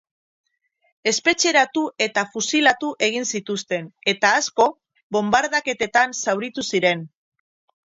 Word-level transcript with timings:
Espetxeratu 1.11 1.83
eta 2.05 2.23
fusilatu 2.37 2.89
egin 3.09 3.29
zituzten, 3.37 3.91
eta 4.15 4.33
asko 4.41 4.69
bonbardaketetan 5.19 6.19
zauritu 6.27 6.69
ziren. 6.75 7.09